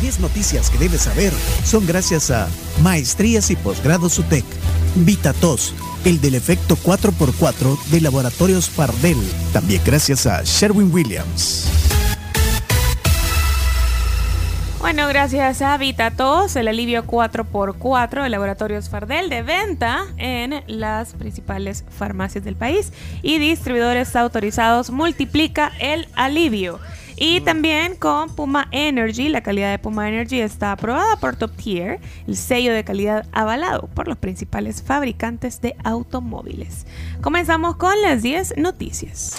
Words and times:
Las 0.00 0.16
10 0.16 0.20
noticias 0.20 0.70
que 0.70 0.78
debes 0.78 1.02
saber 1.02 1.30
son 1.62 1.86
gracias 1.86 2.30
a 2.30 2.48
Maestrías 2.82 3.50
y 3.50 3.56
Posgrados 3.56 4.18
UTEC, 4.18 4.46
VitaTos, 4.94 5.74
el 6.06 6.22
del 6.22 6.36
efecto 6.36 6.74
4x4 6.76 7.78
de 7.90 8.00
Laboratorios 8.00 8.70
Fardel, 8.70 9.18
también 9.52 9.82
gracias 9.84 10.24
a 10.24 10.42
Sherwin 10.42 10.90
Williams. 10.90 11.66
Bueno, 14.80 15.06
gracias 15.08 15.60
a 15.60 15.76
VitaTos, 15.76 16.56
el 16.56 16.68
alivio 16.68 17.04
4x4 17.04 18.22
de 18.22 18.28
Laboratorios 18.30 18.88
Fardel 18.88 19.28
de 19.28 19.42
venta 19.42 20.06
en 20.16 20.64
las 20.66 21.12
principales 21.12 21.84
farmacias 21.90 22.42
del 22.42 22.56
país 22.56 22.90
y 23.20 23.38
distribuidores 23.38 24.16
autorizados 24.16 24.88
multiplica 24.88 25.70
el 25.78 26.08
alivio. 26.14 26.80
Y 27.22 27.42
también 27.42 27.96
con 27.96 28.34
Puma 28.34 28.66
Energy, 28.70 29.28
la 29.28 29.42
calidad 29.42 29.70
de 29.70 29.78
Puma 29.78 30.08
Energy 30.08 30.40
está 30.40 30.72
aprobada 30.72 31.16
por 31.16 31.36
Top 31.36 31.54
Tier, 31.54 32.00
el 32.26 32.34
sello 32.34 32.72
de 32.72 32.82
calidad 32.82 33.26
avalado 33.30 33.90
por 33.94 34.08
los 34.08 34.16
principales 34.16 34.82
fabricantes 34.82 35.60
de 35.60 35.76
automóviles. 35.84 36.86
Comenzamos 37.20 37.76
con 37.76 37.92
las 38.00 38.22
10 38.22 38.54
noticias. 38.56 39.36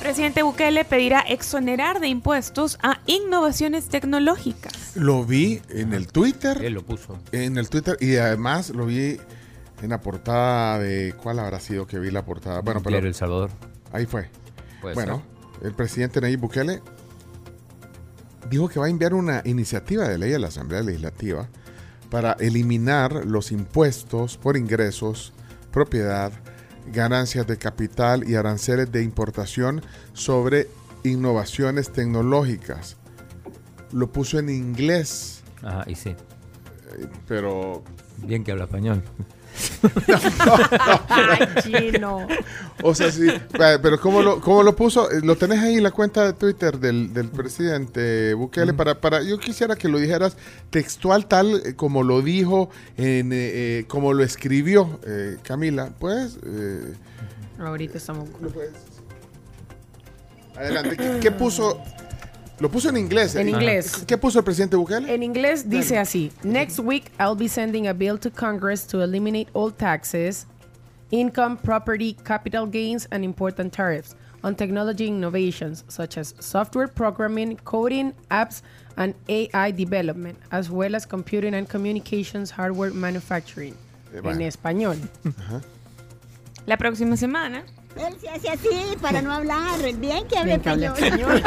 Presidente 0.00 0.42
Bukele 0.42 0.84
pedirá 0.84 1.20
exonerar 1.20 2.00
de 2.00 2.08
impuestos 2.08 2.76
a 2.82 2.98
innovaciones 3.06 3.88
tecnológicas. 3.88 4.96
Lo 4.96 5.24
vi 5.24 5.62
en 5.68 5.92
el 5.92 6.08
Twitter. 6.08 6.64
Él 6.64 6.72
lo 6.74 6.82
puso. 6.82 7.16
En 7.30 7.58
el 7.58 7.70
Twitter 7.70 7.96
y 8.00 8.16
además 8.16 8.70
lo 8.70 8.86
vi 8.86 9.18
en 9.82 9.90
la 9.90 10.00
portada 10.00 10.80
de. 10.80 11.14
¿Cuál 11.22 11.38
habrá 11.38 11.60
sido 11.60 11.86
que 11.86 12.00
vi 12.00 12.10
la 12.10 12.24
portada? 12.24 12.60
Bueno, 12.60 12.80
pero. 12.82 12.98
El 12.98 13.14
Salvador. 13.14 13.50
Ahí 13.92 14.04
fue. 14.04 14.28
Puede 14.80 14.94
bueno, 14.94 15.22
el 15.62 15.72
presidente 15.74 16.20
Nayib 16.20 16.40
Bukele 16.40 16.82
dijo 18.48 18.68
que 18.68 18.78
va 18.80 18.86
a 18.86 18.90
enviar 18.90 19.14
una 19.14 19.42
iniciativa 19.44 20.08
de 20.08 20.18
ley 20.18 20.32
a 20.32 20.38
la 20.38 20.48
Asamblea 20.48 20.82
Legislativa 20.82 21.48
para 22.10 22.32
eliminar 22.40 23.26
los 23.26 23.52
impuestos 23.52 24.38
por 24.38 24.56
ingresos, 24.56 25.32
propiedad, 25.72 26.32
ganancias 26.92 27.46
de 27.46 27.58
capital 27.58 28.28
y 28.28 28.34
aranceles 28.34 28.90
de 28.90 29.02
importación 29.02 29.82
sobre 30.14 30.68
innovaciones 31.04 31.90
tecnológicas. 31.92 32.96
Lo 33.92 34.10
puso 34.10 34.38
en 34.38 34.48
inglés. 34.48 35.42
Ajá, 35.62 35.84
y 35.86 35.94
sí. 35.94 36.14
Pero. 37.26 37.82
Bien 38.18 38.42
que 38.42 38.52
habla 38.52 38.64
español. 38.64 39.02
Ay, 41.08 41.48
chino. 41.62 42.26
O 42.82 42.94
sea, 42.94 43.10
sí. 43.10 43.28
eh, 43.28 43.78
Pero 43.82 44.00
¿cómo 44.00 44.22
lo, 44.22 44.40
cómo 44.40 44.62
lo 44.62 44.74
puso? 44.76 45.10
Eh, 45.10 45.20
Lo 45.22 45.36
tenés 45.36 45.60
ahí 45.60 45.76
en 45.76 45.82
la 45.82 45.90
cuenta 45.90 46.24
de 46.24 46.32
Twitter 46.32 46.78
del, 46.78 47.12
del 47.12 47.28
presidente 47.28 48.34
Bukele. 48.34 48.72
Para, 48.74 49.00
para, 49.00 49.22
yo 49.22 49.38
quisiera 49.38 49.76
que 49.76 49.88
lo 49.88 49.98
dijeras 49.98 50.36
textual 50.70 51.26
tal 51.26 51.62
eh, 51.64 51.74
como 51.74 52.02
lo 52.02 52.22
dijo, 52.22 52.70
en, 52.96 53.32
eh, 53.32 53.36
eh, 53.80 53.84
como 53.88 54.12
lo 54.12 54.22
escribió 54.24 55.00
eh, 55.06 55.36
Camila. 55.42 55.90
Pues, 55.98 56.38
eh, 56.44 56.94
Ahorita 57.58 57.98
estamos. 57.98 58.28
Adelante. 60.56 60.96
¿Qué, 60.96 61.18
qué 61.20 61.30
puso? 61.30 61.80
Lo 62.60 62.68
puso 62.68 62.88
en 62.88 62.96
inglés. 62.96 63.34
En 63.34 63.48
eh. 63.48 63.50
inglés. 63.50 64.04
¿Qué 64.06 64.18
puso 64.18 64.38
el 64.38 64.44
presidente 64.44 64.76
Bukele? 64.76 65.12
En 65.12 65.22
inglés 65.22 65.68
dice 65.68 65.98
así: 65.98 66.32
Next 66.42 66.78
week 66.78 67.10
I'll 67.20 67.36
be 67.36 67.48
sending 67.48 67.86
a 67.86 67.92
bill 67.92 68.18
to 68.18 68.30
Congress 68.30 68.86
to 68.88 69.02
eliminate 69.02 69.48
all 69.52 69.72
taxes, 69.72 70.46
income, 71.10 71.56
property, 71.56 72.14
capital 72.24 72.66
gains, 72.66 73.06
and 73.10 73.24
important 73.24 73.72
tariffs 73.72 74.16
on 74.42 74.54
technology 74.54 75.06
innovations 75.06 75.84
such 75.88 76.16
as 76.18 76.34
software 76.40 76.88
programming, 76.88 77.56
coding, 77.64 78.12
apps, 78.30 78.62
and 78.96 79.14
AI 79.28 79.70
development, 79.70 80.38
as 80.50 80.70
well 80.70 80.94
as 80.94 81.06
computing 81.06 81.54
and 81.54 81.68
communications 81.68 82.50
hardware 82.50 82.92
manufacturing. 82.92 83.74
Eh, 84.12 84.18
En 84.18 84.22
bueno. 84.22 84.44
español. 84.44 84.96
La 86.66 86.76
próxima 86.76 87.16
semana. 87.16 87.64
Él 88.06 88.14
se 88.20 88.28
hace 88.28 88.48
así 88.48 88.96
para 89.00 89.22
no 89.22 89.32
hablar. 89.32 89.78
Bien 89.98 90.26
que 90.26 90.38
hable 90.38 90.58
Bien 90.58 90.60
que 90.60 90.68
hable 90.68 90.86
español. 90.86 91.42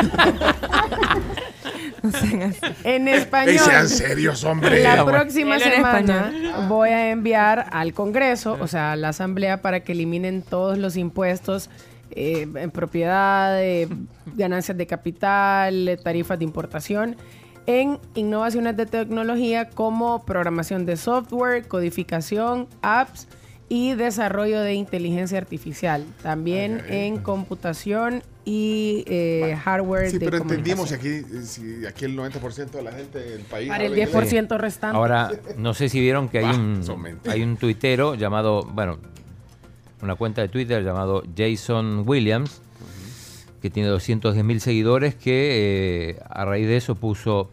En 2.83 3.07
español. 3.07 3.59
sean 3.65 3.87
serios, 3.87 4.43
hombre. 4.43 4.83
La 4.83 5.05
próxima 5.05 5.59
semana 5.59 6.65
voy 6.67 6.89
a 6.89 7.11
enviar 7.11 7.67
al 7.71 7.93
Congreso, 7.93 8.57
o 8.59 8.67
sea, 8.67 8.93
a 8.93 8.95
la 8.95 9.09
Asamblea, 9.09 9.61
para 9.61 9.81
que 9.81 9.91
eliminen 9.91 10.41
todos 10.41 10.77
los 10.77 10.97
impuestos 10.97 11.69
eh, 12.11 12.47
en 12.55 12.71
propiedad, 12.71 13.63
eh, 13.63 13.87
ganancias 14.35 14.77
de 14.77 14.85
capital, 14.87 15.87
eh, 15.87 15.97
tarifas 15.97 16.39
de 16.39 16.45
importación, 16.45 17.15
en 17.67 17.99
innovaciones 18.15 18.75
de 18.75 18.85
tecnología 18.85 19.69
como 19.69 20.25
programación 20.25 20.85
de 20.85 20.97
software, 20.97 21.67
codificación, 21.67 22.67
apps 22.81 23.27
y 23.71 23.93
desarrollo 23.93 24.59
de 24.59 24.73
inteligencia 24.73 25.37
artificial. 25.37 26.03
También 26.21 26.83
en 26.89 27.19
computación 27.19 28.21
y 28.43 29.05
eh, 29.07 29.57
hardware 29.63 30.09
Sí, 30.09 30.17
de 30.17 30.25
pero 30.25 30.39
entendimos 30.39 30.91
aquí, 30.91 31.21
si 31.43 31.85
aquí 31.85 32.03
el 32.03 32.17
90% 32.17 32.69
de 32.69 32.81
la 32.83 32.91
gente 32.91 33.19
del 33.19 33.43
país. 33.43 33.69
Para 33.69 33.85
el 33.85 33.93
habla 33.93 34.03
inglés. 34.03 34.29
10% 34.29 34.57
restante. 34.57 34.97
Ahora, 34.97 35.31
no 35.55 35.73
sé 35.73 35.87
si 35.87 36.01
vieron 36.01 36.27
que 36.27 36.39
hay 36.39 36.47
Bah, 36.47 36.55
un, 36.57 37.19
hay 37.29 37.43
un 37.43 37.55
tuitero 37.55 38.15
llamado, 38.15 38.63
bueno, 38.73 38.97
una 40.01 40.15
cuenta 40.15 40.41
de 40.41 40.49
Twitter 40.49 40.83
llamado 40.83 41.23
Jason 41.37 42.03
Williams, 42.05 42.61
que 43.61 43.69
tiene 43.69 43.87
210 43.87 44.43
mil 44.43 44.59
seguidores, 44.59 45.15
que 45.15 46.09
eh, 46.09 46.19
a 46.29 46.43
raíz 46.43 46.67
de 46.67 46.75
eso 46.75 46.95
puso, 46.95 47.49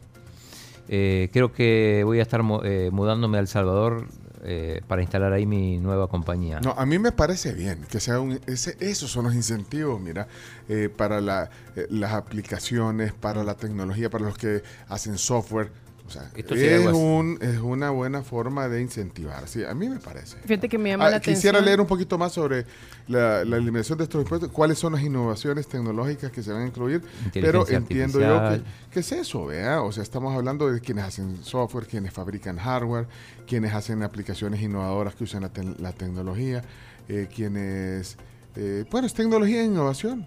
eh, 0.88 1.28
creo 1.32 1.52
que 1.52 2.02
voy 2.04 2.18
a 2.18 2.22
estar 2.22 2.42
eh, 2.64 2.90
mudándome 2.90 3.38
a 3.38 3.40
El 3.40 3.46
Salvador 3.46 4.08
eh, 4.44 4.82
para 4.86 5.02
instalar 5.02 5.32
ahí 5.32 5.46
mi 5.46 5.78
nueva 5.78 6.08
compañía. 6.08 6.60
No, 6.60 6.72
a 6.72 6.86
mí 6.86 6.98
me 6.98 7.12
parece 7.12 7.52
bien 7.52 7.84
que 7.90 8.00
sea 8.00 8.20
un, 8.20 8.40
ese, 8.46 8.76
esos 8.80 9.10
son 9.10 9.24
los 9.24 9.34
incentivos, 9.34 10.00
mira, 10.00 10.28
eh, 10.68 10.88
para 10.94 11.20
la, 11.20 11.50
eh, 11.76 11.86
las 11.90 12.12
aplicaciones, 12.12 13.12
para 13.12 13.44
la 13.44 13.54
tecnología, 13.54 14.10
para 14.10 14.24
los 14.24 14.38
que 14.38 14.62
hacen 14.88 15.18
software. 15.18 15.70
O 16.08 16.10
sea, 16.10 16.30
Esto 16.34 16.54
sería 16.54 16.76
es, 16.76 16.86
un, 16.96 17.38
es 17.42 17.58
una 17.58 17.90
buena 17.90 18.22
forma 18.22 18.66
de 18.66 18.80
incentivar. 18.80 19.46
Sí, 19.46 19.62
a 19.62 19.74
mí 19.74 19.90
me 19.90 19.98
parece. 19.98 20.38
Fíjate 20.38 20.66
que 20.66 20.78
me 20.78 20.88
llama 20.88 21.04
Ah, 21.06 21.10
la 21.10 21.16
atención. 21.18 21.34
quisiera 21.36 21.60
leer 21.60 21.82
un 21.82 21.86
poquito 21.86 22.16
más 22.16 22.32
sobre 22.32 22.64
la, 23.08 23.44
la 23.44 23.56
eliminación 23.58 23.98
de 23.98 24.04
estos 24.04 24.22
impuestos, 24.22 24.50
cuáles 24.50 24.78
son 24.78 24.94
las 24.94 25.02
innovaciones 25.02 25.68
tecnológicas 25.68 26.32
que 26.32 26.42
se 26.42 26.50
van 26.50 26.62
a 26.62 26.66
incluir, 26.66 27.02
pero 27.34 27.68
entiendo 27.68 28.20
yo 28.20 28.40
que, 28.48 28.62
que 28.90 29.00
es 29.00 29.12
eso, 29.12 29.44
¿vea? 29.46 29.82
O 29.82 29.92
sea, 29.92 30.02
estamos 30.02 30.34
hablando 30.34 30.72
de 30.72 30.80
quienes 30.80 31.04
hacen 31.04 31.36
software, 31.44 31.86
quienes 31.86 32.10
fabrican 32.14 32.56
hardware, 32.56 33.06
quienes 33.46 33.74
hacen 33.74 34.02
aplicaciones 34.02 34.62
innovadoras 34.62 35.14
que 35.14 35.24
usan 35.24 35.42
la, 35.42 35.50
te- 35.50 35.62
la 35.78 35.92
tecnología, 35.92 36.62
eh, 37.10 37.28
quienes... 37.34 38.16
eh, 38.56 38.86
bueno, 38.90 39.06
es 39.06 39.12
tecnología 39.12 39.60
e 39.60 39.64
innovación. 39.66 40.26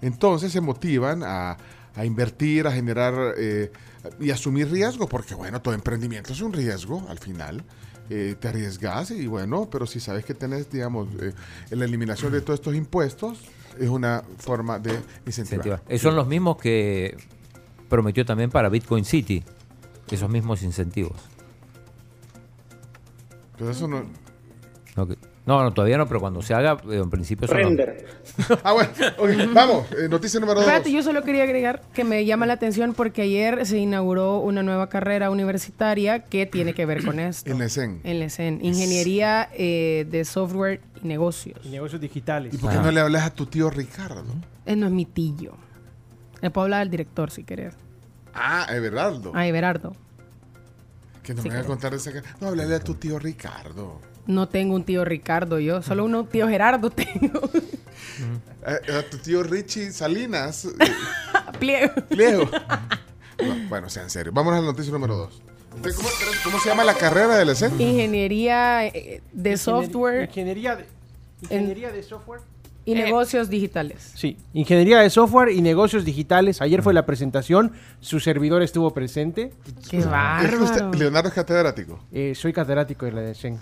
Entonces 0.00 0.52
se 0.52 0.62
motivan 0.62 1.22
a, 1.22 1.58
a 1.94 2.04
invertir, 2.06 2.66
a 2.66 2.72
generar 2.72 3.34
eh, 3.36 3.70
y 4.20 4.30
asumir 4.30 4.70
riesgo, 4.70 5.08
porque 5.08 5.34
bueno, 5.34 5.60
todo 5.60 5.74
emprendimiento 5.74 6.32
es 6.32 6.40
un 6.40 6.52
riesgo 6.52 7.06
al 7.08 7.18
final. 7.18 7.64
Eh, 8.10 8.36
te 8.40 8.48
arriesgas 8.48 9.10
y 9.10 9.26
bueno, 9.26 9.68
pero 9.70 9.86
si 9.86 10.00
sabes 10.00 10.24
que 10.24 10.32
tenés, 10.32 10.70
digamos, 10.70 11.08
eh, 11.20 11.34
la 11.70 11.84
eliminación 11.84 12.32
de 12.32 12.40
todos 12.40 12.58
estos 12.58 12.74
impuestos, 12.74 13.40
es 13.78 13.88
una 13.88 14.24
forma 14.38 14.78
de 14.78 14.92
incentivar. 15.26 15.26
Incentivar. 15.26 15.82
Esos 15.88 16.02
son 16.02 16.16
los 16.16 16.26
mismos 16.26 16.56
que 16.56 17.16
prometió 17.88 18.24
también 18.24 18.50
para 18.50 18.70
Bitcoin 18.70 19.04
City, 19.04 19.44
esos 20.10 20.30
mismos 20.30 20.62
incentivos. 20.62 21.20
Pero 23.58 23.70
eso 23.70 23.88
no... 23.88 24.04
No, 25.48 25.62
no, 25.62 25.72
todavía 25.72 25.96
no, 25.96 26.06
pero 26.06 26.20
cuando 26.20 26.42
se 26.42 26.52
haga, 26.52 26.76
eh, 26.90 26.96
en 27.02 27.08
principio 27.08 27.48
son 27.48 27.74
los- 27.74 27.86
Ah, 28.64 28.72
bueno, 28.74 28.92
vamos, 29.54 29.86
eh, 29.92 30.06
noticia 30.10 30.38
número 30.40 30.60
dos. 30.60 30.68
Espérate, 30.68 30.92
yo 30.92 31.02
solo 31.02 31.22
quería 31.22 31.44
agregar 31.44 31.80
que 31.94 32.04
me 32.04 32.26
llama 32.26 32.44
la 32.44 32.52
atención 32.52 32.92
porque 32.92 33.22
ayer 33.22 33.64
se 33.64 33.78
inauguró 33.78 34.40
una 34.40 34.62
nueva 34.62 34.90
carrera 34.90 35.30
universitaria 35.30 36.18
que 36.24 36.44
tiene 36.44 36.74
que 36.74 36.84
ver 36.84 37.02
con 37.02 37.18
esto. 37.18 37.50
En 37.50 37.58
la 37.60 37.64
ESEN. 37.64 38.02
En 38.04 38.18
la 38.18 38.26
ESEN. 38.26 38.58
Ingeniería 38.62 39.48
eh, 39.54 40.06
de 40.10 40.26
Software 40.26 40.82
y 41.02 41.08
Negocios. 41.08 41.58
Y 41.64 41.70
negocios 41.70 41.98
digitales. 42.02 42.52
¿Y 42.52 42.58
por 42.58 42.70
qué 42.70 42.76
Ah. 42.76 42.82
no 42.82 42.90
le 42.90 43.00
hablas 43.00 43.22
a 43.24 43.30
tu 43.30 43.46
tío 43.46 43.70
Ricardo? 43.70 44.26
Eh, 44.66 44.76
no 44.76 44.84
es 44.84 44.92
mi 44.92 45.06
tío. 45.06 45.52
Le 46.42 46.50
puedo 46.50 46.64
hablar 46.64 46.82
al 46.82 46.90
director 46.90 47.30
si 47.30 47.44
querés. 47.44 47.72
Ah, 48.34 48.66
Everardo. 48.70 49.32
A 49.34 49.46
Everardo. 49.46 49.96
Que 51.22 51.32
no 51.32 51.40
sí, 51.42 51.48
me 51.48 51.56
a 51.56 51.64
contar 51.64 51.94
esa... 51.94 52.10
No, 52.38 52.48
háblale 52.48 52.74
a 52.74 52.80
tu 52.80 52.94
tío 52.96 53.18
Ricardo. 53.18 53.98
No 54.28 54.46
tengo 54.48 54.74
un 54.76 54.84
tío 54.84 55.04
Ricardo 55.04 55.58
yo, 55.58 55.82
solo 55.82 56.04
un 56.04 56.26
tío 56.28 56.46
Gerardo 56.48 56.90
tengo. 56.90 57.40
Eh, 58.66 58.92
a 58.92 59.02
tu 59.10 59.16
tío 59.18 59.42
Richie 59.42 59.90
Salinas. 59.90 60.66
eh, 60.66 60.70
Pliego. 61.58 61.92
Pliego. 62.08 62.44
No, 63.42 63.68
bueno, 63.68 63.88
sea 63.88 64.02
en 64.04 64.10
serio. 64.10 64.30
Vamos 64.34 64.52
a 64.52 64.56
la 64.60 64.66
noticia 64.66 64.92
número 64.92 65.16
dos. 65.16 65.42
¿Cómo, 65.70 66.08
cómo 66.44 66.58
se 66.60 66.68
llama 66.68 66.84
la 66.84 66.94
carrera 66.94 67.36
del 67.36 67.48
ESEN? 67.50 67.80
Ingeniería 67.80 68.86
eh, 68.86 69.22
de 69.32 69.52
Ingenier- 69.52 69.56
software 69.58 70.24
Ingeniería 70.28 70.76
de, 70.76 70.86
ingeniería 71.42 71.90
de 71.92 72.02
software. 72.02 72.40
Y 72.84 72.92
Eh, 72.92 73.04
negocios 73.04 73.48
digitales. 73.50 74.12
Sí, 74.14 74.36
ingeniería 74.54 74.98
de 75.00 75.10
software 75.10 75.50
y 75.50 75.60
negocios 75.62 76.04
digitales. 76.04 76.60
Ayer 76.62 76.82
fue 76.82 76.94
la 76.94 77.04
presentación, 77.06 77.72
su 78.00 78.18
servidor 78.18 78.62
estuvo 78.62 78.92
presente. 78.92 79.52
Qué 79.90 80.00
bárbaro. 80.00 80.90
Leonardo 80.92 81.28
es 81.28 81.34
catedrático. 81.34 81.98
Eh, 82.12 82.34
soy 82.34 82.52
catedrático 82.52 83.04
de 83.06 83.12
la 83.12 83.20
de 83.20 83.34
Shen. 83.34 83.58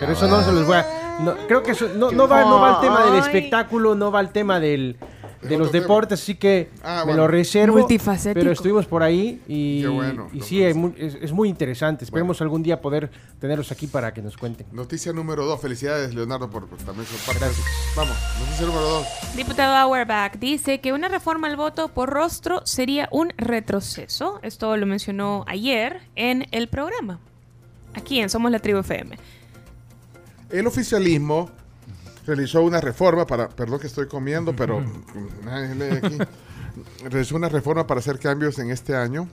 Pero 0.00 0.12
eso 0.12 0.26
no 0.28 0.42
se 0.42 0.52
los 0.52 0.66
voy 0.66 0.76
a... 0.76 1.18
no, 1.20 1.36
creo 1.46 1.62
que 1.62 1.72
eso 1.72 1.88
no, 1.96 2.10
no 2.10 2.28
va, 2.28 2.42
no 2.42 2.60
va 2.60 2.76
al 2.76 2.80
tema 2.80 3.04
del 3.06 3.14
espectáculo, 3.20 3.94
no 3.94 4.10
va 4.12 4.20
al 4.20 4.30
tema 4.32 4.60
del, 4.60 4.96
de 5.42 5.56
los 5.58 5.72
deportes, 5.72 6.20
así 6.20 6.34
que 6.36 6.70
Ah, 6.82 6.98
me 7.00 7.12
bueno. 7.12 7.22
lo 7.22 7.28
reservo. 7.28 7.78
Multifacético. 7.78 8.38
Pero 8.40 8.52
estuvimos 8.52 8.86
por 8.86 9.02
ahí 9.02 9.40
y, 9.48 9.82
Qué 9.82 9.88
bueno, 9.88 10.28
y 10.32 10.40
sí, 10.42 10.62
es, 10.62 10.76
es 11.20 11.32
muy 11.32 11.48
interesante. 11.48 12.04
Esperemos 12.04 12.40
algún 12.40 12.62
día 12.62 12.80
poder 12.80 13.10
tenerlos 13.40 13.70
aquí 13.72 13.86
para 13.86 14.12
que 14.12 14.20
nos 14.22 14.36
cuenten. 14.36 14.66
Noticia 14.72 15.12
número 15.12 15.44
dos. 15.44 15.60
Felicidades, 15.60 16.14
Leonardo, 16.14 16.48
por, 16.50 16.66
por 16.66 16.78
también 16.78 17.06
ser 17.06 17.18
parte. 17.20 17.46
Vamos, 17.96 18.16
noticia 18.40 18.66
número 18.66 18.84
dos. 18.88 19.06
Diputado 19.36 19.74
Auerbach 19.76 20.36
dice 20.38 20.80
que 20.80 20.92
una 20.92 21.08
reforma 21.08 21.46
al 21.48 21.56
voto 21.56 21.88
por 21.88 22.10
rostro 22.10 22.62
sería 22.64 23.08
un 23.12 23.32
retroceso. 23.36 24.38
Esto 24.42 24.76
lo 24.76 24.86
mencionó 24.86 25.44
ayer 25.48 26.00
en 26.16 26.46
el 26.52 26.68
programa. 26.68 27.18
Aquí 27.94 28.20
en 28.20 28.28
Somos 28.28 28.50
la 28.52 28.58
Tribu 28.60 28.80
FM. 28.80 29.16
El 30.50 30.66
oficialismo 30.66 31.50
realizó 32.26 32.62
una 32.62 32.80
reforma 32.80 33.26
para, 33.26 33.48
perdón 33.48 33.80
que 33.80 33.86
estoy 33.86 34.06
comiendo, 34.06 34.54
pero 34.54 34.82
nadie 35.44 35.74
lee 35.74 35.98
aquí. 36.02 36.18
realizó 37.08 37.36
una 37.36 37.48
reforma 37.48 37.86
para 37.86 38.00
hacer 38.00 38.18
cambios 38.18 38.58
en 38.58 38.70
este 38.70 38.94
año. 38.94 39.28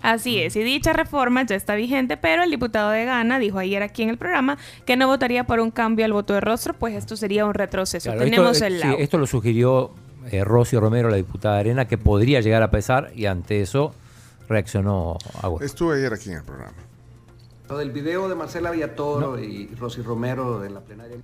Así 0.00 0.38
es, 0.38 0.54
y 0.54 0.62
dicha 0.62 0.92
reforma 0.92 1.44
ya 1.44 1.56
está 1.56 1.74
vigente, 1.74 2.16
pero 2.16 2.44
el 2.44 2.50
diputado 2.50 2.90
de 2.90 3.04
Gana 3.04 3.40
dijo 3.40 3.58
ayer 3.58 3.82
aquí 3.82 4.04
en 4.04 4.10
el 4.10 4.16
programa 4.16 4.56
que 4.86 4.96
no 4.96 5.08
votaría 5.08 5.44
por 5.44 5.58
un 5.58 5.72
cambio 5.72 6.04
al 6.04 6.12
voto 6.12 6.34
de 6.34 6.40
rostro, 6.40 6.72
pues 6.74 6.94
esto 6.94 7.16
sería 7.16 7.44
un 7.44 7.54
retroceso. 7.54 8.10
Claro, 8.10 8.24
Tenemos 8.24 8.52
esto, 8.52 8.66
el 8.66 8.74
eh, 8.74 8.78
sí, 8.80 8.84
lado. 8.86 8.98
esto 8.98 9.18
lo 9.18 9.26
sugirió 9.26 9.90
eh, 10.30 10.44
Rosy 10.44 10.76
Romero, 10.78 11.10
la 11.10 11.16
diputada 11.16 11.58
Arena, 11.58 11.88
que 11.88 11.98
podría 11.98 12.40
llegar 12.40 12.62
a 12.62 12.70
pesar 12.70 13.10
y 13.16 13.26
ante 13.26 13.60
eso 13.60 13.92
reaccionó 14.48 15.18
Agua. 15.42 15.64
Estuve 15.64 15.96
ayer 15.96 16.12
aquí 16.12 16.30
en 16.30 16.36
el 16.36 16.44
programa. 16.44 16.76
Lo 17.68 17.78
del 17.78 17.90
video 17.90 18.28
de 18.28 18.34
Marcela 18.34 18.70
Villatoro 18.70 19.38
y 19.38 19.66
Rosy 19.78 20.00
Romero 20.02 20.64
en 20.64 20.74
la 20.74 20.80
plenaria. 20.80 21.16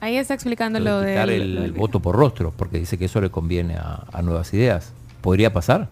Ahí 0.00 0.16
está 0.16 0.34
explicando 0.34 0.78
Lo 0.80 1.00
de 1.00 1.12
quitar 1.12 1.28
del, 1.28 1.58
el 1.58 1.72
voto 1.72 2.00
por 2.00 2.16
rostro, 2.16 2.52
porque 2.56 2.78
dice 2.78 2.98
que 2.98 3.04
eso 3.06 3.20
le 3.20 3.30
conviene 3.30 3.76
a, 3.76 4.04
a 4.12 4.22
nuevas 4.22 4.52
ideas. 4.54 4.92
¿Podría 5.20 5.52
pasar? 5.52 5.88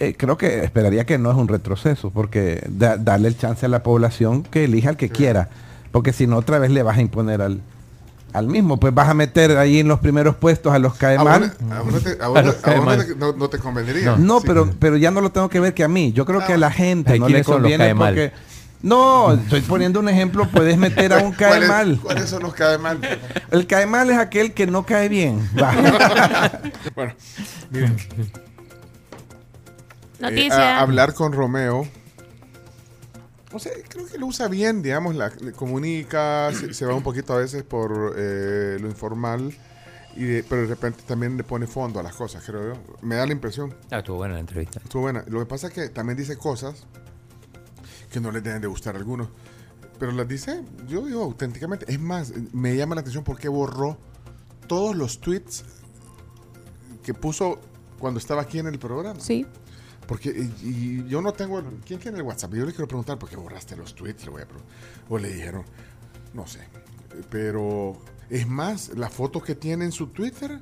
Eh, 0.00 0.14
creo 0.16 0.38
que 0.38 0.64
esperaría 0.64 1.04
que 1.04 1.18
no 1.18 1.30
es 1.30 1.36
un 1.36 1.48
retroceso, 1.48 2.10
porque 2.10 2.64
da- 2.68 2.96
darle 2.96 3.28
el 3.28 3.36
chance 3.36 3.66
a 3.66 3.68
la 3.68 3.82
población 3.82 4.42
que 4.44 4.64
elija 4.64 4.90
al 4.90 4.96
que 4.96 5.08
quiera, 5.10 5.48
porque 5.92 6.12
si 6.12 6.26
no 6.26 6.36
otra 6.36 6.58
vez 6.58 6.70
le 6.70 6.82
vas 6.82 6.98
a 6.98 7.00
imponer 7.00 7.42
al, 7.42 7.60
al 8.36 8.46
mismo, 8.48 8.78
pues 8.78 8.92
vas 8.94 9.08
a 9.08 9.14
meter 9.14 9.56
ahí 9.56 9.78
en 9.80 9.88
los 9.88 9.98
primeros 10.00 10.36
puestos 10.36 10.72
a 10.72 10.78
los 10.78 10.94
cae 10.94 11.16
A 11.16 11.24
mal. 11.24 11.52
vos 11.58 11.60
no- 11.60 11.84
no 11.92 11.98
te- 12.00 13.14
no- 13.16 13.32
no 13.32 13.50
convendría. 13.62 14.16
No, 14.16 14.40
Sí. 14.40 14.44
pero, 14.46 14.70
pero 14.78 14.96
ya 14.96 15.10
no 15.10 15.20
lo 15.20 15.30
tengo 15.30 15.48
que 15.48 15.58
ver 15.60 15.72
que 15.74 15.84
a 15.84 15.88
mí. 15.88 16.12
Yo 16.12 16.24
creo 16.26 16.44
que 16.46 16.52
a 16.52 16.58
la 16.58 16.70
gente 16.70 17.12
Ay, 17.12 17.20
no 17.20 17.26
¿quiénes 17.26 17.46
le 17.46 17.52
conviene 17.52 17.94
porque... 17.94 18.32
No, 18.82 19.32
estoy 19.32 19.62
poniendo 19.62 19.98
un 20.00 20.08
ejemplo, 20.08 20.46
puedes 20.52 20.76
meter 20.76 21.12
a 21.14 21.18
un 21.18 21.32
cae 21.32 21.48
¿Cuáles- 21.48 21.68
mal. 21.68 21.98
¿Cuáles 22.02 22.28
son 22.28 22.42
los 22.42 22.52
cae 22.54 22.76
mal? 22.78 22.98
El 23.50 23.66
cae 23.66 23.86
mal 23.86 24.10
es 24.10 24.18
aquel 24.18 24.52
que 24.52 24.66
no 24.66 24.84
cae 24.84 25.08
bien. 25.08 25.40
Va. 25.60 25.72
bueno, 26.94 27.14
miren. 27.70 27.96
Eh, 30.18 30.48
a- 30.50 30.80
hablar 30.80 31.12
con 31.14 31.32
Romeo. 31.32 31.86
O 33.52 33.58
sea, 33.58 33.72
creo 33.88 34.06
que 34.06 34.18
lo 34.18 34.26
usa 34.26 34.48
bien, 34.48 34.82
digamos, 34.82 35.14
la, 35.14 35.28
le 35.40 35.52
comunica, 35.52 36.50
se, 36.52 36.74
se 36.74 36.84
va 36.84 36.94
un 36.94 37.02
poquito 37.02 37.32
a 37.32 37.38
veces 37.38 37.62
por 37.62 38.14
eh, 38.18 38.76
lo 38.80 38.88
informal, 38.88 39.56
y 40.16 40.24
de- 40.24 40.42
pero 40.42 40.62
de 40.62 40.66
repente 40.68 41.02
también 41.06 41.36
le 41.36 41.44
pone 41.44 41.66
fondo 41.66 42.00
a 42.00 42.02
las 42.02 42.14
cosas, 42.16 42.42
creo 42.44 42.74
yo. 42.74 42.80
Me 43.02 43.14
da 43.14 43.24
la 43.26 43.32
impresión. 43.32 43.72
Ah, 43.90 43.98
estuvo 43.98 44.16
buena 44.16 44.34
la 44.34 44.40
entrevista. 44.40 44.80
Estuvo 44.82 45.02
buena. 45.02 45.24
Lo 45.28 45.38
que 45.40 45.46
pasa 45.46 45.68
es 45.68 45.72
que 45.74 45.88
también 45.90 46.16
dice 46.16 46.36
cosas 46.36 46.86
que 48.10 48.20
no 48.20 48.32
les 48.32 48.42
deben 48.42 48.60
de 48.62 48.66
gustar 48.68 48.94
a 48.96 48.98
algunos, 48.98 49.28
pero 49.98 50.12
las 50.12 50.26
dice, 50.26 50.62
yo 50.88 51.06
digo 51.06 51.22
auténticamente. 51.22 51.86
Es 51.92 52.00
más, 52.00 52.32
me 52.52 52.76
llama 52.76 52.94
la 52.96 53.02
atención 53.02 53.24
porque 53.24 53.48
borró 53.48 53.96
todos 54.66 54.96
los 54.96 55.20
tweets 55.20 55.64
que 57.04 57.14
puso 57.14 57.60
cuando 57.98 58.18
estaba 58.18 58.42
aquí 58.42 58.58
en 58.58 58.66
el 58.66 58.78
programa. 58.78 59.20
Sí. 59.20 59.46
Porque 60.06 60.28
y, 60.30 60.68
y 60.68 61.04
yo 61.08 61.20
no 61.22 61.32
tengo. 61.32 61.58
el- 61.58 61.80
¿Quién 61.84 61.98
tiene 62.00 62.18
el 62.18 62.22
WhatsApp? 62.24 62.52
Yo 62.54 62.64
le 62.64 62.72
quiero 62.72 62.86
preguntar 62.88 63.18
por 63.18 63.28
qué 63.28 63.36
borraste 63.36 63.76
los 63.76 63.94
tweets. 63.94 64.24
Le 64.24 64.30
voy 64.30 64.42
a 64.42 64.46
preguntar. 64.46 64.74
o 65.08 65.18
le 65.18 65.32
dijeron. 65.32 65.64
No 66.34 66.46
sé. 66.46 66.60
Pero 67.30 67.96
es 68.30 68.46
más, 68.46 68.90
la 68.96 69.08
foto 69.08 69.40
que 69.42 69.54
tiene 69.54 69.84
en 69.84 69.92
su 69.92 70.08
Twitter 70.08 70.60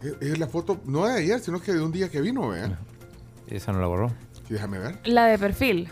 es, 0.00 0.14
es 0.20 0.38
la 0.38 0.46
foto 0.46 0.80
no 0.86 1.06
de 1.06 1.14
ayer, 1.14 1.40
sino 1.40 1.60
que 1.60 1.72
de 1.72 1.80
un 1.82 1.92
día 1.92 2.08
que 2.08 2.20
vino, 2.20 2.48
vean. 2.48 2.78
Esa 3.48 3.72
no 3.72 3.80
la 3.80 3.86
borró. 3.86 4.12
Y 4.48 4.52
déjame 4.54 4.78
ver. 4.78 5.00
La 5.04 5.26
de 5.26 5.38
perfil. 5.38 5.88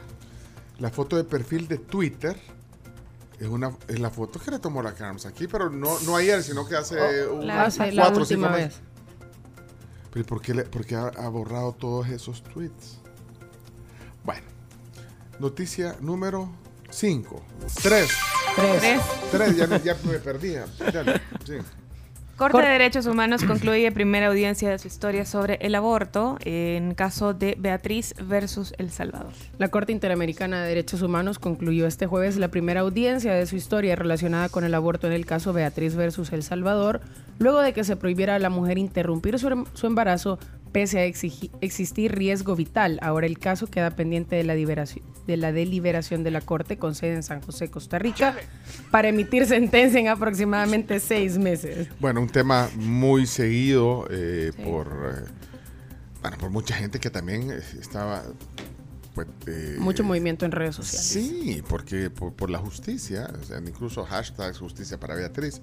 La 0.79 0.91
foto 0.91 1.17
de 1.17 1.25
perfil 1.25 1.69
de 1.69 1.79
Twitter 1.79 2.37
es 3.41 3.49
una 3.49 3.73
es 3.89 3.99
la 3.99 4.11
foto 4.11 4.39
que 4.39 4.51
le 4.51 4.59
tomó 4.59 4.83
la 4.83 4.93
Carms 4.95 5.27
aquí, 5.27 5.47
pero 5.47 5.69
no, 5.71 5.99
no 6.01 6.17
ayer, 6.17 6.43
sino 6.43 6.67
que 6.67 6.77
hace 6.77 6.97
Oh, 7.27 7.37
la- 7.43 7.55
unas 7.55 7.79
Hace 7.81 7.93
la 7.93 8.03
cuatro 8.05 8.23
o 8.23 8.27
cinco 8.27 8.43
última 8.43 8.57
meses. 8.57 8.81
vez. 8.81 8.96
Pero 10.17 10.25
¿por 10.25 10.41
qué, 10.41 10.55
le- 10.55 10.65
por 10.65 10.87
qué 10.87 10.95
ha, 10.97 11.09
ha 11.09 11.29
borrado 11.29 11.75
todos 11.75 12.09
esos 12.09 12.43
tweets? 12.43 12.97
Bueno, 14.25 14.47
noticia 15.39 15.95
número 16.01 16.51
5. 16.89 17.43
3. 17.83 18.09
Tres. 18.57 18.81
¿Ves? 18.81 19.03
3, 19.31 19.57
ya, 19.59 19.77
ya 19.83 19.95
me 20.05 20.19
perdía. 20.19 20.65
Dale, 20.91 21.21
sí. 21.45 21.57
Corte 22.37 22.59
de 22.59 22.69
Derechos 22.69 23.07
Humanos 23.07 23.45
concluye 23.45 23.91
primera 23.93 24.27
audiencia 24.27 24.69
de 24.69 24.79
su 24.79 24.89
historia 24.89 25.25
sobre 25.25 25.55
el 25.63 25.75
aborto 25.75 26.37
en 26.45 26.93
caso 26.95 27.33
de 27.33 27.57
Beatriz 27.59 28.15
versus 28.21 28.75
El 28.77 28.91
Salvador. 28.91 29.33
La 29.57 29.69
Corte 29.69 29.93
Interamericana 29.93 30.61
de 30.61 30.69
Derechos 30.69 31.01
Humanos 31.01 31.39
concluyó 31.39 31.87
este 31.87 32.07
jueves 32.07 32.37
la 32.37 32.49
primera 32.49 32.81
audiencia 32.81 33.33
de 33.33 33.47
su 33.47 33.57
historia 33.57 33.97
relacionada 33.97 34.51
con 34.51 34.65
el 34.65 34.75
aborto 34.75 35.07
en 35.07 35.15
el 35.15 35.25
caso 35.25 35.55
Beatriz 35.55 35.97
versus 35.97 36.31
El 36.35 36.43
Salvador, 36.43 37.01
luego 37.39 37.63
de 37.63 37.73
que 37.73 37.85
se 37.85 37.97
prohibiera 37.97 38.35
a 38.35 38.39
la 38.39 38.51
mujer 38.51 38.77
interrumpir 38.77 39.39
su, 39.39 39.67
su 39.73 39.87
embarazo 39.87 40.39
pese 40.77 40.99
a 40.99 41.05
existir 41.07 42.15
riesgo 42.15 42.55
vital. 42.55 42.99
Ahora 43.01 43.25
el 43.25 43.39
caso 43.39 43.67
queda 43.67 43.93
pendiente 43.93 44.37
de 44.37 44.45
la, 44.45 44.55
liberación- 44.55 45.03
de 45.27 45.39
la 45.39 45.51
deliberación 45.51 46.23
de 46.23 46.31
la 46.31 46.43
Corte 46.43 46.77
con 46.77 46.95
sede 46.95 47.15
en 47.15 47.23
San 47.23 47.41
José, 47.41 47.71
Costa 47.71 47.99
Rica, 47.99 48.37
para 48.91 49.09
emitir 49.09 49.47
sentencia 49.47 49.99
en 49.99 50.09
aproximadamente 50.09 51.01
seis 51.01 51.39
meses. 51.39 51.89
Bueno, 51.99 52.21
un 52.21 52.29
tema 52.29 52.69
muy 52.77 53.27
seguido 53.27 54.07
eh, 54.11 54.53
por, 54.67 54.87
eh, 54.89 55.31
bueno, 56.21 56.37
por 56.37 56.51
mucha 56.51 56.75
gente 56.75 57.01
que 57.01 57.09
también 57.09 57.51
eh, 57.53 57.61
estaba... 57.81 58.23
Pues, 59.15 59.29
eh, 59.47 59.77
Mucho 59.79 60.05
movimiento 60.05 60.45
en 60.45 60.53
redes 60.53 60.77
sociales. 60.77 61.07
Sí, 61.07 61.63
porque 61.71 62.11
por, 62.11 62.35
por 62.35 62.51
la 62.51 62.59
justicia, 62.59 63.31
o 63.41 63.45
sea, 63.45 63.61
incluso 63.67 64.05
hashtags 64.05 64.59
justicia 64.59 65.01
para 65.01 65.15
Beatriz. 65.15 65.63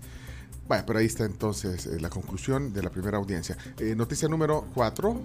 Bueno, 0.68 0.84
pero 0.88 1.00
ahí 1.00 1.06
está 1.06 1.26
entonces 1.26 1.86
eh, 1.86 2.00
la 2.00 2.10
conclusión 2.10 2.74
de 2.74 2.82
la 2.84 2.90
primera 2.90 3.18
audiencia. 3.18 3.58
Eh, 3.80 3.96
noticia 3.96 4.28
número 4.28 4.66
4. 4.74 5.22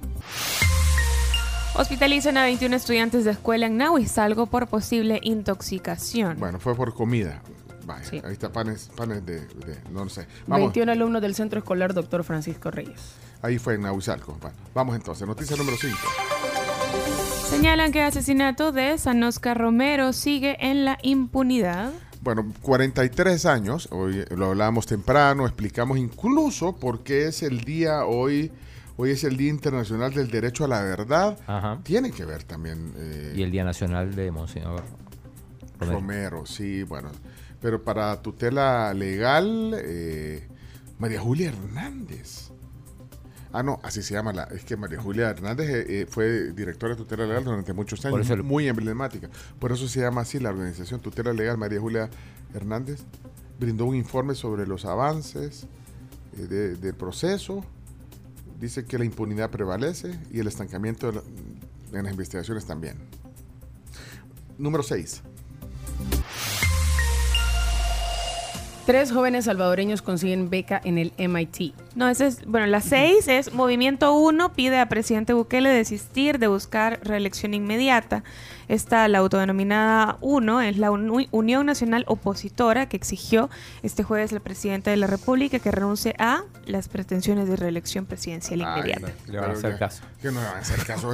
Hospitalizan 1.74 2.36
a 2.36 2.44
21 2.44 2.74
estudiantes 2.74 3.24
de 3.24 3.30
escuela 3.32 3.66
en 3.66 3.76
Nahuizalgo 3.76 4.46
por 4.46 4.66
posible 4.66 5.20
intoxicación. 5.22 6.38
Bueno, 6.40 6.58
fue 6.58 6.74
por 6.74 6.92
comida. 6.94 7.40
Vaya, 7.86 8.04
Sí. 8.04 8.20
ahí 8.24 8.32
está 8.32 8.52
panes, 8.52 8.90
panes 8.96 9.24
de, 9.24 9.40
de- 9.40 9.78
no 9.92 10.08
sé. 10.08 10.26
Vamos, 10.46 10.66
21 10.72 10.92
alumnos 10.92 11.22
del 11.22 11.34
Centro 11.34 11.58
Escolar 11.60 11.94
Dr. 11.94 12.24
Francisco 12.24 12.70
Reyes. 12.70 13.00
ahí 13.40 13.58
fue 13.58 13.74
en 13.74 13.82
Nahuizalco. 13.82 14.36
Bueno, 14.40 14.56
vamos 14.74 14.96
entonces, 14.96 15.26
noticia 15.26 15.56
número 15.56 15.76
5. 15.80 15.96
Señalan 17.48 17.92
que 17.92 18.00
el 18.00 18.06
asesinato 18.06 18.72
de 18.72 18.98
San 18.98 19.22
Oscar 19.22 19.56
Romero 19.56 20.12
sigue 20.12 20.56
en 20.60 20.84
la 20.84 20.98
impunidad. 21.02 21.92
Bueno, 22.20 22.52
43 22.62 23.46
años, 23.46 23.88
hoy 23.92 24.24
lo 24.36 24.46
hablábamos 24.46 24.86
temprano, 24.86 25.46
explicamos 25.46 25.98
incluso 25.98 26.76
por 26.76 27.02
qué 27.02 27.28
es 27.28 27.42
el 27.42 27.60
día 27.60 28.04
hoy, 28.04 28.50
hoy 28.96 29.10
es 29.10 29.24
el 29.24 29.36
Día 29.36 29.50
Internacional 29.50 30.12
del 30.12 30.30
Derecho 30.30 30.64
a 30.64 30.68
la 30.68 30.82
Verdad. 30.82 31.38
Ajá. 31.46 31.78
Tiene 31.84 32.10
que 32.10 32.24
ver 32.24 32.42
también 32.42 32.92
eh, 32.96 33.34
Y 33.36 33.42
el 33.42 33.50
Día 33.50 33.64
Nacional 33.64 34.14
de 34.14 34.30
Monseñor 34.32 34.82
Romero. 35.78 36.00
Romero, 36.00 36.46
sí, 36.46 36.82
bueno. 36.82 37.10
Pero 37.60 37.82
para 37.82 38.20
tutela 38.20 38.92
legal, 38.94 39.74
eh, 39.76 40.46
María 40.98 41.20
Julia 41.20 41.48
Hernández. 41.48 42.47
Ah, 43.52 43.62
no, 43.62 43.80
así 43.82 44.02
se 44.02 44.12
llama 44.14 44.32
la. 44.32 44.44
Es 44.44 44.64
que 44.64 44.76
María 44.76 45.00
Julia 45.00 45.30
Hernández 45.30 45.68
eh, 45.70 45.86
eh, 46.02 46.06
fue 46.08 46.52
directora 46.52 46.94
de 46.94 46.98
tutela 47.02 47.26
legal 47.26 47.44
durante 47.44 47.72
muchos 47.72 48.04
años, 48.04 48.14
eso 48.20 48.34
muy 48.44 48.68
emblemática. 48.68 49.30
Por 49.58 49.72
eso 49.72 49.88
se 49.88 50.00
llama 50.00 50.20
así 50.20 50.38
la 50.38 50.50
organización 50.50 51.00
Tutela 51.00 51.32
Legal. 51.32 51.56
María 51.56 51.80
Julia 51.80 52.10
Hernández 52.54 53.00
brindó 53.58 53.86
un 53.86 53.94
informe 53.96 54.34
sobre 54.34 54.66
los 54.66 54.84
avances 54.84 55.66
eh, 56.36 56.42
de- 56.46 56.76
del 56.76 56.94
proceso. 56.94 57.64
Dice 58.60 58.84
que 58.84 58.98
la 58.98 59.04
impunidad 59.04 59.50
prevalece 59.50 60.18
y 60.30 60.40
el 60.40 60.46
estancamiento 60.48 61.08
en 61.92 62.02
las 62.04 62.12
investigaciones 62.12 62.66
también. 62.66 62.96
Número 64.58 64.82
6. 64.82 65.22
Tres 68.88 69.12
jóvenes 69.12 69.44
salvadoreños 69.44 70.00
consiguen 70.00 70.48
beca 70.48 70.80
en 70.82 70.96
el 70.96 71.12
MIT. 71.18 71.74
No, 71.94 72.08
ese 72.08 72.26
es, 72.26 72.46
bueno, 72.46 72.66
la 72.68 72.80
seis 72.80 73.28
es 73.28 73.52
Movimiento 73.52 74.14
1 74.14 74.54
pide 74.54 74.78
a 74.80 74.88
presidente 74.88 75.34
Bukele 75.34 75.68
desistir 75.68 76.38
de 76.38 76.46
buscar 76.46 76.98
reelección 77.02 77.52
inmediata. 77.52 78.24
Esta, 78.66 79.06
la 79.08 79.18
autodenominada 79.18 80.16
1, 80.22 80.62
es 80.62 80.78
la 80.78 80.90
Uni- 80.90 81.28
Unión 81.32 81.66
Nacional 81.66 82.04
Opositora 82.08 82.88
que 82.88 82.96
exigió 82.96 83.50
este 83.82 84.04
jueves 84.04 84.32
al 84.32 84.40
presidente 84.40 84.88
de 84.88 84.96
la 84.96 85.06
República 85.06 85.58
que 85.58 85.70
renuncie 85.70 86.14
a 86.18 86.44
las 86.64 86.88
pretensiones 86.88 87.46
de 87.46 87.56
reelección 87.56 88.06
presidencial 88.06 88.62
Ay, 88.62 88.68
inmediata. 88.80 89.08
no, 89.26 89.32
Le 89.34 89.38
van 89.38 89.50
a 89.50 89.52
hacer 89.52 89.78
caso. 89.78 90.02
Que 90.22 90.28
no 90.32 90.40
le 90.40 90.46
van 90.46 90.56
a 90.56 90.60
hacer 90.60 90.86
caso. 90.86 91.10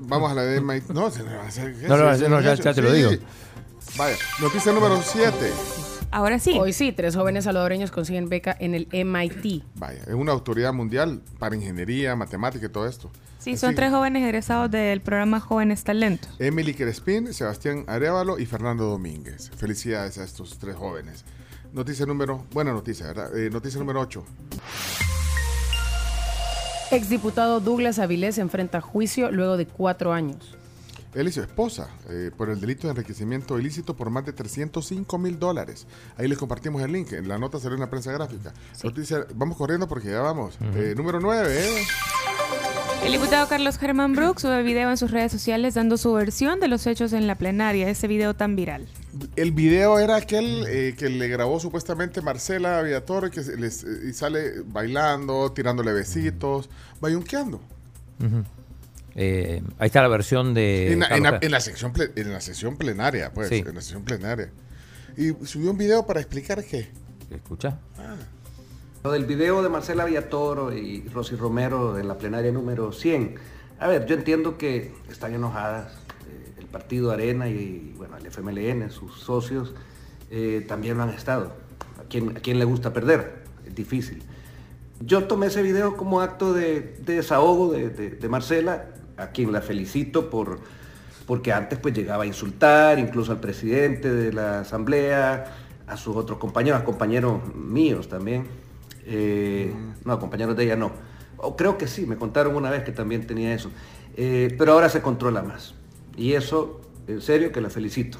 Vamos 0.00 0.32
a 0.32 0.34
la 0.34 0.42
de 0.42 0.60
MIT. 0.60 0.90
No, 0.90 1.12
se 1.12 1.22
le 1.22 1.28
van 1.28 1.46
a 1.46 1.48
hacer 1.48 1.74
caso. 1.80 1.86
No, 1.86 1.96
no, 1.96 2.28
no, 2.28 2.40
ya- 2.40 2.54
ya 2.54 2.74
te 2.74 2.82
lo 2.82 2.90
digo. 2.92 3.10
Vaya, 3.96 4.16
noticia 4.40 4.72
número 4.72 5.00
7. 5.00 5.52
Ahora 6.10 6.38
sí. 6.38 6.56
Hoy 6.58 6.72
sí, 6.72 6.92
tres 6.92 7.16
jóvenes 7.16 7.44
salvadoreños 7.44 7.90
consiguen 7.90 8.28
beca 8.28 8.56
en 8.58 8.74
el 8.74 8.88
MIT. 8.92 9.64
Vaya, 9.74 10.00
es 10.06 10.14
una 10.14 10.32
autoridad 10.32 10.72
mundial 10.72 11.22
para 11.38 11.56
ingeniería, 11.56 12.16
matemática 12.16 12.66
y 12.66 12.68
todo 12.68 12.86
esto. 12.86 13.10
Sí, 13.38 13.56
son 13.56 13.74
tres 13.74 13.90
jóvenes 13.92 14.24
egresados 14.24 14.70
del 14.70 15.00
programa 15.00 15.38
Jóvenes 15.38 15.84
Talentos. 15.84 16.30
Emily 16.40 16.74
Crespín, 16.74 17.32
Sebastián 17.32 17.84
Arevalo 17.86 18.38
y 18.38 18.46
Fernando 18.46 18.86
Domínguez. 18.86 19.50
Felicidades 19.56 20.18
a 20.18 20.24
estos 20.24 20.58
tres 20.58 20.74
jóvenes. 20.74 21.24
Noticia 21.72 22.06
número, 22.06 22.44
buena 22.52 22.72
noticia, 22.72 23.06
¿verdad? 23.06 23.36
Eh, 23.38 23.50
noticia 23.50 23.78
número 23.78 24.00
8. 24.00 24.24
Exdiputado 26.90 27.60
Douglas 27.60 27.98
Avilés 27.98 28.38
enfrenta 28.38 28.80
juicio 28.80 29.30
luego 29.30 29.56
de 29.56 29.66
cuatro 29.66 30.12
años. 30.12 30.56
Él 31.16 31.28
y 31.28 31.32
su 31.32 31.40
esposa 31.40 31.88
eh, 32.10 32.30
por 32.36 32.50
el 32.50 32.60
delito 32.60 32.86
de 32.86 32.92
enriquecimiento 32.92 33.58
ilícito 33.58 33.96
por 33.96 34.10
más 34.10 34.24
de 34.26 34.32
305 34.32 35.18
mil 35.18 35.38
dólares. 35.38 35.86
Ahí 36.16 36.28
les 36.28 36.38
compartimos 36.38 36.82
el 36.82 36.92
link. 36.92 37.12
En 37.12 37.26
la 37.26 37.38
nota 37.38 37.58
salió 37.58 37.74
en 37.74 37.80
la 37.80 37.90
prensa 37.90 38.12
gráfica. 38.12 38.52
Noticia, 38.84 39.26
vamos 39.34 39.56
corriendo 39.56 39.88
porque 39.88 40.10
ya 40.10 40.20
vamos. 40.20 40.58
Eh, 40.74 40.94
número 40.96 41.18
9. 41.20 41.48
¿eh? 41.50 41.84
El 43.04 43.12
diputado 43.12 43.46
Carlos 43.48 43.78
Germán 43.78 44.14
Brooks 44.14 44.42
sube 44.42 44.62
video 44.62 44.90
en 44.90 44.96
sus 44.96 45.10
redes 45.10 45.30
sociales 45.30 45.74
dando 45.74 45.96
su 45.96 46.12
versión 46.14 46.60
de 46.60 46.68
los 46.68 46.86
hechos 46.86 47.12
en 47.12 47.26
la 47.26 47.34
plenaria, 47.36 47.88
ese 47.88 48.08
video 48.08 48.34
tan 48.34 48.56
viral. 48.56 48.86
El 49.36 49.52
video 49.52 49.98
era 49.98 50.16
aquel 50.16 50.64
eh, 50.68 50.94
que 50.98 51.08
le 51.08 51.28
grabó 51.28 51.60
supuestamente 51.60 52.20
Marcela 52.20 52.82
Villatoro 52.82 53.30
que 53.30 53.40
les- 53.42 53.84
y 53.84 54.12
sale 54.12 54.60
bailando, 54.66 55.52
tirándole 55.52 55.92
besitos, 55.92 56.68
bayunqueando. 57.00 57.60
Ujú. 58.24 58.44
Eh, 59.16 59.62
ahí 59.78 59.86
está 59.86 60.02
la 60.02 60.08
versión 60.08 60.52
de. 60.54 60.92
en, 60.92 61.00
la, 61.00 61.06
en 61.08 61.22
la- 61.22 61.38
en 61.40 61.50
la 61.50 61.60
sección 61.60 61.92
ple- 61.94 62.12
en 62.16 62.32
la 62.32 62.40
sesión 62.40 62.76
plenaria, 62.76 63.32
pues, 63.32 63.48
Sí. 63.48 63.64
en 63.66 63.74
la 63.74 63.80
sesión 63.80 64.04
plenaria. 64.04 64.50
Y 65.16 65.32
subió 65.46 65.70
un 65.70 65.78
video 65.78 66.06
para 66.06 66.20
explicar 66.20 66.62
qué. 66.64 66.90
Escucha. 67.30 67.78
Lo 69.02 69.12
del 69.12 69.24
video 69.24 69.62
de 69.62 69.68
Marcela 69.68 70.04
Villatoro 70.04 70.72
y 70.76 71.08
Rosy 71.08 71.36
Romero 71.36 71.94
de 71.94 72.04
la 72.04 72.18
plenaria 72.18 72.52
número 72.52 72.92
100. 72.92 73.36
A 73.78 73.88
ver, 73.88 74.04
yo 74.06 74.14
entiendo 74.16 74.58
que 74.58 74.92
están 75.10 75.32
enojadas. 75.34 75.92
eh, 76.28 76.52
el 76.58 76.66
partido 76.66 77.10
Arena 77.12 77.48
y, 77.48 77.94
bueno, 77.96 78.16
el 78.16 78.26
FMLN, 78.26 78.90
sus 78.90 79.20
socios, 79.20 79.72
eh, 80.30 80.64
también 80.68 80.96
lo 80.98 81.04
han 81.04 81.10
estado. 81.10 81.54
¿A 82.00 82.02
quién, 82.08 82.36
¿A 82.36 82.40
quién 82.40 82.58
le 82.58 82.64
gusta 82.64 82.92
perder? 82.92 83.44
Es 83.66 83.74
difícil. 83.74 84.22
Yo 85.00 85.24
tomé 85.24 85.46
ese 85.46 85.62
video 85.62 85.96
como 85.96 86.20
acto 86.20 86.52
de, 86.52 86.96
de 87.04 87.14
desahogo 87.16 87.72
de, 87.72 87.90
de- 87.90 88.10
de 88.10 88.28
Marcela, 88.28 88.86
a 89.16 89.28
quien 89.28 89.52
la 89.52 89.60
felicito 89.60 90.28
por, 90.30 90.58
porque 91.26 91.52
antes 91.52 91.78
pues 91.78 91.94
llegaba 91.94 92.24
a 92.24 92.26
insultar 92.26 92.98
incluso 92.98 93.32
al 93.32 93.40
presidente 93.40 94.12
de 94.12 94.32
la 94.32 94.60
asamblea, 94.60 95.52
a 95.86 95.96
sus 95.96 96.16
otros 96.16 96.38
compañeros, 96.38 96.80
a 96.80 96.84
compañeros 96.84 97.40
míos 97.54 98.08
también. 98.08 98.46
Eh, 99.06 99.72
No, 100.04 100.12
a 100.14 100.18
compañeros 100.20 100.56
de 100.56 100.64
ella 100.64 100.76
no. 100.76 100.92
O 101.38 101.56
creo 101.56 101.76
que 101.78 101.86
sí, 101.86 102.06
me 102.06 102.16
contaron 102.16 102.56
una 102.56 102.70
vez 102.70 102.82
que 102.82 102.92
también 102.92 103.26
tenía 103.26 103.54
eso. 103.54 103.70
Eh, 104.16 104.54
pero 104.58 104.72
ahora 104.72 104.88
se 104.88 105.02
controla 105.02 105.42
más. 105.42 105.74
Y 106.16 106.32
eso, 106.32 106.80
en 107.06 107.20
serio, 107.20 107.52
que 107.52 107.60
la 107.60 107.70
felicito. 107.70 108.18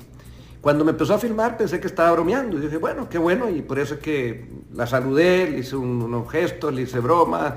Cuando 0.61 0.85
me 0.85 0.91
empezó 0.93 1.15
a 1.15 1.19
filmar 1.19 1.57
pensé 1.57 1.79
que 1.81 1.87
estaba 1.87 2.11
bromeando 2.13 2.59
y 2.59 2.61
dije, 2.61 2.77
bueno, 2.77 3.09
qué 3.09 3.19
bueno, 3.19 3.49
y 3.49 3.63
por 3.63 3.79
eso 3.79 3.95
es 3.95 4.01
que 4.01 4.49
la 4.75 4.87
saludé, 4.87 5.49
le 5.49 5.59
hice 5.61 5.77
un- 5.77 6.03
unos 6.03 6.31
gestos, 6.31 6.75
le 6.75 6.83
hice 6.83 6.99
bromas, 7.01 7.55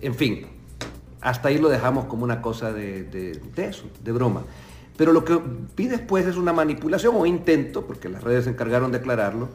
en 0.00 0.14
fin, 0.14 0.46
hasta 1.20 1.48
ahí 1.48 1.58
lo 1.58 1.68
dejamos 1.68 2.06
como 2.06 2.24
una 2.24 2.40
cosa 2.42 2.72
de, 2.72 3.04
de- 3.04 3.40
de 3.54 3.64
eso, 3.66 3.84
de 4.02 4.12
broma. 4.12 4.42
Pero 4.96 5.12
lo 5.12 5.24
que 5.24 5.40
vi 5.76 5.86
después 5.88 6.26
es 6.26 6.36
una 6.36 6.52
manipulación 6.52 7.14
o 7.16 7.24
intento, 7.26 7.86
porque 7.86 8.08
las 8.08 8.22
redes 8.22 8.44
se 8.44 8.50
encargaron 8.50 8.92
de 8.92 8.98
aclararlo, 8.98 9.48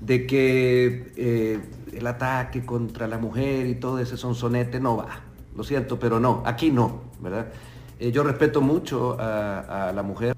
de 0.00 0.26
que 0.26 1.12
eh, 1.16 1.60
el 1.92 2.06
ataque 2.06 2.64
contra 2.64 3.08
la 3.08 3.18
mujer 3.18 3.66
y 3.66 3.74
todo 3.76 3.98
ese 3.98 4.16
sonsonete 4.16 4.78
no 4.80 4.96
va. 4.96 5.20
Lo 5.56 5.64
siento, 5.64 5.98
pero 5.98 6.20
no, 6.20 6.42
aquí 6.46 6.70
no, 6.70 7.02
¿verdad? 7.20 7.46
Eh, 7.98 8.10
yo 8.12 8.22
respeto 8.24 8.60
mucho 8.60 9.16
a, 9.20 9.88
a 9.88 9.92
la 9.92 10.02
mujer. 10.02 10.36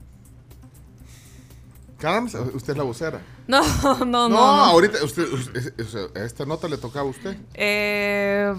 Carms, 1.98 2.34
usted 2.34 2.72
es 2.72 2.76
la 2.78 2.84
vocera. 2.84 3.20
No, 3.48 3.60
no, 3.60 4.04
no. 4.04 4.28
No, 4.28 4.28
no. 4.28 4.36
ahorita, 4.64 5.04
usted, 5.04 5.24
usted- 5.32 6.16
esta 6.16 6.44
nota 6.44 6.66
le 6.66 6.78
tocaba 6.78 7.06
a 7.06 7.10
usted. 7.10 7.36
Eh, 7.54 8.52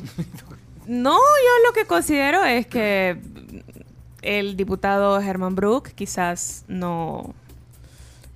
no, 0.87 1.13
yo 1.13 1.67
lo 1.67 1.73
que 1.73 1.85
considero 1.85 2.43
es 2.43 2.65
que 2.67 3.17
el 4.21 4.57
diputado 4.57 5.19
Herman 5.19 5.55
Brook 5.55 5.89
quizás 5.95 6.63
no 6.67 7.33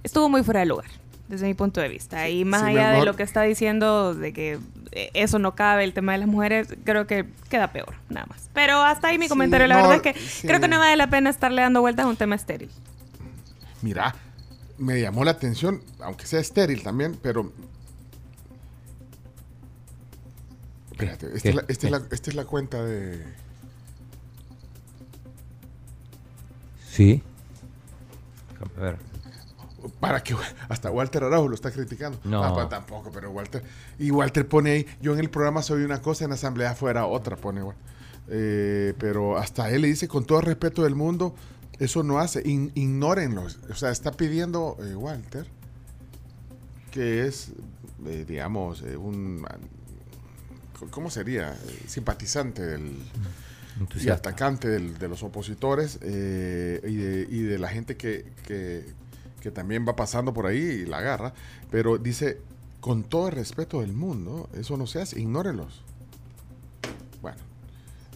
estuvo 0.04 0.30
muy 0.30 0.44
fuera 0.44 0.62
de 0.62 0.66
lugar, 0.68 0.90
desde 1.28 1.46
mi 1.48 1.54
punto 1.54 1.82
de 1.82 1.90
vista. 1.90 2.28
y 2.30 2.46
más 2.46 2.62
sí, 2.62 2.68
allá 2.68 2.92
de 2.92 3.06
lo 3.06 3.16
que 3.16 3.24
está 3.24 3.42
diciendo 3.44 4.14
de 4.14 4.34
que 4.34 4.60
eh, 4.92 5.10
eso 5.14 5.40
no 5.40 5.56
cabe, 5.56 5.84
el 5.84 5.94
tema 5.94 6.12
de 6.14 6.20
las 6.20 6.28
mujeres, 6.28 6.68
creo 6.84 7.08
que 7.08 7.26
queda 7.50 7.72
peor, 7.72 7.96
nada 8.10 8.26
más. 8.28 8.50
Pero 8.54 8.82
hasta 8.84 9.08
ahí 9.10 9.18
mi 9.18 9.26
Sí, 9.26 9.30
comentario. 9.30 9.68
La 9.68 9.76
no, 9.82 9.88
verdad 9.88 10.06
es 10.06 10.14
que 10.14 10.20
sí. 10.20 10.48
creo 10.48 10.60
que 10.60 10.68
no 10.68 10.78
vale 10.80 10.96
la 10.98 11.10
pena 11.10 11.30
estarle 11.30 11.62
dando 11.62 11.82
vueltas 11.82 12.06
a 12.06 12.10
un 12.10 12.18
tema 12.18 12.36
estéril. 12.36 12.70
Mira, 13.82 14.16
me 14.78 15.00
llamó 15.00 15.24
la 15.24 15.32
atención, 15.32 15.82
aunque 16.02 16.26
sea 16.26 16.40
estéril 16.40 16.84
también, 16.84 17.18
pero... 17.22 17.52
Espérate, 20.92 21.28
esta, 21.36 21.50
es 21.50 21.56
la, 21.56 21.64
esta 21.68 21.86
es 21.88 21.92
la- 21.92 22.08
esta 22.12 22.30
es 22.30 22.36
la 22.36 22.46
cuenta 22.46 22.84
de... 22.84 23.24
Sí. 26.90 27.24
Déjame 28.60 28.82
ver. 28.82 28.98
Para 30.00 30.22
que 30.24 30.36
hasta 30.70 30.92
Walter 30.92 31.24
Araujo 31.24 31.48
lo 31.48 31.56
está 31.56 31.72
criticando. 31.72 32.20
No. 32.24 32.44
Ah, 32.44 32.54
pues 32.54 32.70
tampoco, 32.70 33.12
pero 33.12 33.32
Walter. 33.32 33.64
Y 33.98 34.12
Walter 34.12 34.48
pone 34.48 34.72
ahí, 34.72 34.86
yo 35.02 35.14
en 35.14 35.20
el 35.20 35.30
programa 35.30 35.64
soy 35.64 35.84
una 35.84 36.02
cosa, 36.02 36.26
en 36.26 36.30
la 36.32 36.36
asamblea 36.36 36.76
fuera 36.76 37.06
otra, 37.06 37.36
pone 37.38 37.62
igual. 37.62 37.76
Eh, 38.28 38.94
pero 39.00 39.38
hasta 39.38 39.70
él 39.72 39.82
le 39.82 39.88
dice, 39.88 40.08
con 40.08 40.26
todo 40.26 40.40
el 40.40 40.46
respeto 40.46 40.84
del 40.84 40.96
mundo, 40.96 41.34
eso 41.80 42.04
no 42.04 42.20
hace, 42.20 42.48
in- 42.48 42.72
ignórenlo. 42.76 43.44
O 43.70 43.76
sea, 43.76 43.90
está 43.90 44.12
pidiendo 44.12 44.78
eh, 44.82 44.96
Walter, 44.96 45.48
que 46.92 47.26
es, 47.26 47.52
eh, 48.06 48.26
digamos, 48.28 48.84
eh, 48.84 48.98
un. 48.98 49.46
¿Cómo 50.90 51.10
sería? 51.10 51.54
Eh, 51.54 51.84
simpatizante 51.88 52.62
del 52.66 52.98
y 53.96 54.10
atacante 54.14 54.68
del- 54.68 54.98
de 54.98 55.08
los 55.08 55.24
opositores 55.24 56.00
eh, 56.02 56.82
y, 56.88 56.96
de, 56.96 57.28
y 57.30 57.42
de 57.44 57.58
la 57.60 57.70
gente 57.70 57.96
que, 57.98 58.26
que- 58.46 58.86
que 59.40 59.50
también 59.52 59.86
va 59.88 59.96
pasando 59.96 60.34
por 60.34 60.46
ahí 60.46 60.58
y 60.60 60.86
la 60.86 60.98
agarra, 61.00 61.34
pero 61.72 61.98
dice, 61.98 62.40
con 62.80 63.04
todo 63.04 63.28
el 63.30 63.34
respeto 63.36 63.82
del 63.82 63.92
mundo, 63.94 64.50
eso 64.54 64.78
no 64.78 64.86
se 64.88 65.02
hace, 65.02 65.20
ignórenlos. 65.20 65.82
Bueno, 67.24 67.38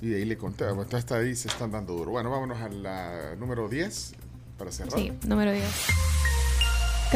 y 0.02 0.10
de 0.10 0.18
ahí 0.18 0.26
le 0.26 0.38
conté, 0.38 0.66
hasta 0.66 1.16
ahí 1.18 1.36
se 1.36 1.48
están 1.48 1.72
dando 1.72 1.94
duro. 1.96 2.12
Bueno, 2.12 2.30
vámonos 2.30 2.60
a 2.62 2.70
la 2.70 3.36
número 3.40 3.68
10 3.70 4.14
para 4.58 4.72
cerrar. 4.72 5.00
Sí, 5.00 5.12
número 5.28 5.52
10. 5.52 5.66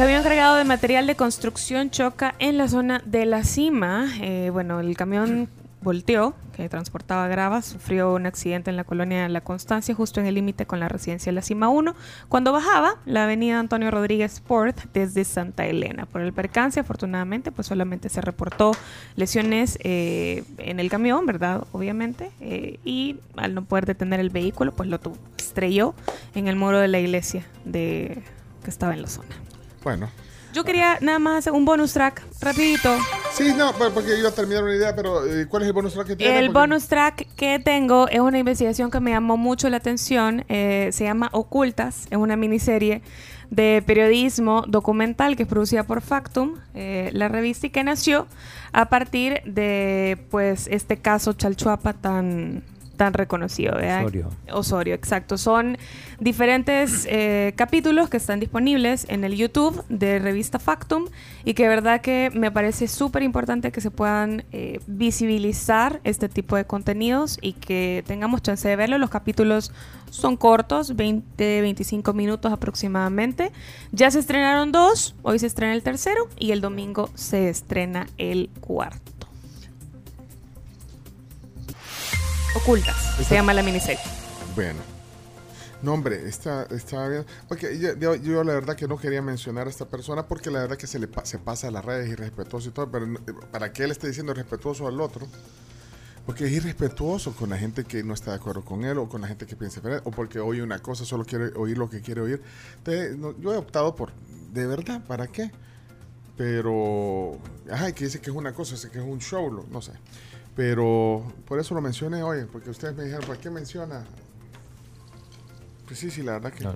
Camión 0.00 0.22
cargado 0.22 0.56
de 0.56 0.64
material 0.64 1.06
de 1.06 1.14
construcción 1.14 1.90
choca 1.90 2.34
en 2.38 2.56
la 2.56 2.68
zona 2.68 3.02
de 3.04 3.26
la 3.26 3.44
cima. 3.44 4.06
Eh, 4.22 4.48
bueno, 4.50 4.80
el 4.80 4.96
camión 4.96 5.50
volteó, 5.82 6.34
que 6.56 6.70
transportaba 6.70 7.28
gravas, 7.28 7.66
sufrió 7.66 8.14
un 8.14 8.24
accidente 8.24 8.70
en 8.70 8.78
la 8.78 8.84
colonia 8.84 9.28
La 9.28 9.42
Constancia, 9.42 9.94
justo 9.94 10.18
en 10.18 10.24
el 10.24 10.36
límite 10.36 10.64
con 10.64 10.80
la 10.80 10.88
residencia 10.88 11.30
La 11.32 11.42
Cima 11.42 11.68
1, 11.68 11.94
cuando 12.30 12.50
bajaba 12.50 12.94
la 13.04 13.24
avenida 13.24 13.58
Antonio 13.58 13.90
Rodríguez 13.90 14.32
Sport 14.32 14.84
desde 14.94 15.22
Santa 15.24 15.66
Elena. 15.66 16.06
Por 16.06 16.22
el 16.22 16.32
percance, 16.32 16.80
afortunadamente, 16.80 17.52
pues 17.52 17.66
solamente 17.66 18.08
se 18.08 18.22
reportó 18.22 18.72
lesiones 19.16 19.78
eh, 19.82 20.44
en 20.56 20.80
el 20.80 20.88
camión, 20.88 21.26
¿verdad? 21.26 21.64
Obviamente. 21.72 22.30
eh, 22.40 22.80
y 22.86 23.18
al 23.36 23.52
no 23.52 23.66
poder 23.66 23.84
detener 23.84 24.18
el 24.18 24.30
vehículo, 24.30 24.72
pues 24.72 24.88
lo 24.88 24.98
estrelló 25.36 25.94
en 26.34 26.48
el 26.48 26.56
muro 26.56 26.78
de 26.78 26.88
la 26.88 27.00
iglesia 27.00 27.44
de, 27.66 28.22
que 28.64 28.70
estaba 28.70 28.94
en 28.94 29.02
la 29.02 29.08
zona. 29.08 29.36
Bueno. 29.82 30.08
Yo 30.52 30.64
quería 30.64 30.98
nada 31.00 31.20
más 31.20 31.38
hacer 31.38 31.52
un 31.52 31.64
bonus 31.64 31.92
track, 31.92 32.22
rapidito. 32.40 32.96
Sí, 33.32 33.52
no, 33.56 33.72
porque 33.72 34.18
iba 34.18 34.30
a 34.30 34.32
terminar 34.32 34.64
una 34.64 34.74
idea, 34.74 34.96
pero 34.96 35.24
eh, 35.24 35.46
¿cuál 35.46 35.62
es 35.62 35.68
el 35.68 35.72
bonus 35.72 35.92
track 35.94 36.06
que 36.08 36.16
tiene? 36.16 36.38
El 36.40 36.46
Porque- 36.46 36.58
bonus 36.60 36.88
track 36.88 37.26
que 37.36 37.60
tengo 37.60 38.08
es 38.08 38.18
una 38.18 38.36
investigación 38.40 38.90
que 38.90 38.98
me 38.98 39.12
llamó 39.12 39.36
mucho 39.36 39.70
la 39.70 39.76
atención. 39.76 40.44
eh, 40.48 40.88
se 40.92 41.04
llama 41.04 41.28
Ocultas. 41.32 42.08
Es 42.10 42.18
una 42.18 42.34
miniserie 42.34 43.00
de 43.50 43.80
periodismo 43.86 44.64
documental 44.66 45.36
que 45.36 45.44
es 45.44 45.48
producida 45.48 45.84
por 45.84 46.00
Factum, 46.02 46.56
eh, 46.74 47.10
la 47.12 47.28
revista 47.28 47.68
y 47.68 47.70
que 47.70 47.84
nació 47.84 48.26
a 48.72 48.88
partir 48.88 49.42
de 49.44 50.18
pues 50.30 50.66
este 50.68 50.96
caso 50.98 51.32
Chalchuapa 51.32 51.92
tan 51.92 52.64
tan 53.00 53.14
reconocido. 53.14 53.76
¿verdad? 53.76 54.00
Osorio. 54.02 54.28
Osorio, 54.52 54.94
exacto. 54.94 55.38
Son 55.38 55.78
diferentes 56.18 57.06
eh, 57.08 57.54
capítulos 57.56 58.10
que 58.10 58.18
están 58.18 58.40
disponibles 58.40 59.06
en 59.08 59.24
el 59.24 59.36
YouTube 59.36 59.82
de 59.88 60.18
Revista 60.18 60.58
Factum 60.58 61.06
y 61.42 61.54
que 61.54 61.62
de 61.62 61.70
verdad 61.70 62.02
que 62.02 62.30
me 62.34 62.50
parece 62.50 62.88
súper 62.88 63.22
importante 63.22 63.72
que 63.72 63.80
se 63.80 63.90
puedan 63.90 64.44
eh, 64.52 64.80
visibilizar 64.86 66.02
este 66.04 66.28
tipo 66.28 66.56
de 66.56 66.66
contenidos 66.66 67.38
y 67.40 67.54
que 67.54 68.04
tengamos 68.06 68.42
chance 68.42 68.68
de 68.68 68.76
verlo. 68.76 68.98
Los 68.98 69.08
capítulos 69.08 69.72
son 70.10 70.36
cortos, 70.36 70.94
20, 70.94 71.62
25 71.62 72.12
minutos 72.12 72.52
aproximadamente. 72.52 73.50
Ya 73.92 74.10
se 74.10 74.18
estrenaron 74.18 74.72
dos, 74.72 75.14
hoy 75.22 75.38
se 75.38 75.46
estrena 75.46 75.72
el 75.72 75.82
tercero 75.82 76.28
y 76.38 76.50
el 76.50 76.60
domingo 76.60 77.08
se 77.14 77.48
estrena 77.48 78.08
el 78.18 78.50
cuarto. 78.60 79.09
Ocultas, 82.54 82.96
se 83.26 83.34
llama 83.34 83.52
la 83.54 83.62
miniserie. 83.62 84.00
Bueno. 84.54 84.80
No, 85.82 85.94
hombre, 85.94 86.28
está, 86.28 86.64
estaba 86.70 87.08
bien. 87.08 87.24
Porque 87.48 87.78
yo, 87.78 87.94
yo- 87.96 88.14
yo 88.16 88.44
la 88.44 88.52
verdad 88.52 88.76
que 88.76 88.86
no 88.86 88.98
quería 88.98 89.22
mencionar 89.22 89.66
a 89.66 89.70
esta 89.70 89.86
persona 89.86 90.26
porque 90.26 90.50
la 90.50 90.60
verdad 90.60 90.76
que 90.76 90.86
se 90.86 90.98
le 90.98 91.08
pa- 91.08 91.24
se 91.24 91.38
pasa 91.38 91.68
a 91.68 91.70
las 91.70 91.82
redes 91.84 92.10
irrespetuoso 92.10 92.68
y 92.68 92.72
todo, 92.72 92.90
pero 92.90 93.06
no- 93.06 93.20
para 93.50 93.72
que 93.72 93.84
él 93.84 93.90
esté 93.90 94.08
diciendo 94.08 94.34
respetuoso 94.34 94.86
al 94.86 95.00
otro, 95.00 95.26
porque 96.26 96.44
es 96.46 96.52
irrespetuoso 96.52 97.32
con 97.34 97.48
la 97.48 97.56
gente 97.56 97.84
que 97.84 98.02
no 98.02 98.12
está 98.12 98.32
de 98.32 98.36
acuerdo 98.36 98.62
con 98.62 98.84
él 98.84 98.98
o 98.98 99.08
con 99.08 99.22
la 99.22 99.28
gente 99.28 99.46
que 99.46 99.56
piensa 99.56 99.76
diferente, 99.80 100.06
o 100.06 100.10
porque 100.10 100.38
oye 100.38 100.62
una 100.62 100.80
cosa, 100.80 101.06
solo 101.06 101.24
quiere 101.24 101.46
oír 101.56 101.78
lo 101.78 101.88
que 101.88 102.02
quiere 102.02 102.20
oír. 102.20 102.42
Entonces, 102.78 103.16
no, 103.16 103.38
yo 103.40 103.54
he 103.54 103.56
optado 103.56 103.94
por, 103.94 104.12
de 104.52 104.66
verdad, 104.66 105.02
¿para 105.06 105.28
qué? 105.28 105.50
Pero, 106.36 107.38
ajá, 107.70 107.92
que 107.92 108.04
dice 108.04 108.20
que 108.20 108.28
es 108.30 108.36
una 108.36 108.52
cosa, 108.52 108.74
dice 108.74 108.90
que 108.90 108.98
es 108.98 109.04
un 109.04 109.18
show, 109.20 109.66
no 109.70 109.80
sé. 109.80 109.92
Pero 110.56 111.32
por 111.46 111.58
eso 111.60 111.74
lo 111.74 111.80
mencioné 111.80 112.22
hoy, 112.22 112.44
porque 112.50 112.70
ustedes 112.70 112.94
me 112.96 113.04
dijeron, 113.04 113.24
¿por 113.26 113.38
qué 113.38 113.50
menciona? 113.50 114.04
Pues 115.86 115.98
sí, 115.98 116.10
sí, 116.10 116.22
la 116.22 116.32
verdad 116.32 116.52
que... 116.52 116.64
No. 116.64 116.74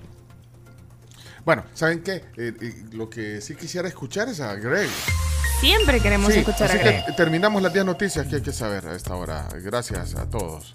Bueno, 1.45 1.63
¿saben 1.73 2.01
qué? 2.01 2.23
Eh, 2.37 2.53
eh, 2.59 2.85
lo 2.93 3.09
que 3.09 3.39
sí 3.41 3.55
quisiera 3.55 3.87
escuchar 3.87 4.29
es 4.29 4.39
a 4.39 4.55
Greg. 4.55 4.89
Siempre 5.59 5.99
queremos 6.01 6.33
Sí, 6.33 6.39
escuchar 6.39 6.63
a 6.63 6.73
así 6.73 6.77
Greg. 6.79 7.05
que 7.05 7.11
terminamos 7.13 7.61
las 7.61 7.71
10 7.71 7.85
noticias 7.85 8.25
que 8.27 8.37
hay 8.37 8.41
que 8.41 8.51
saber 8.51 8.87
a 8.87 8.95
esta 8.95 9.15
hora. 9.15 9.47
Gracias 9.61 10.15
a 10.15 10.27
todos. 10.29 10.73